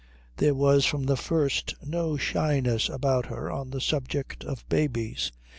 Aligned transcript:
There 0.37 0.55
was 0.55 0.83
from 0.83 1.03
the 1.03 1.15
first 1.15 1.75
no 1.85 2.17
shyness 2.17 2.89
about 2.89 3.27
her 3.27 3.51
on 3.51 3.69
the 3.69 3.79
subject 3.79 4.43
of 4.43 4.67
babies. 4.67 5.31